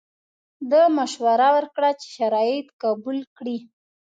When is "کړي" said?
3.37-3.57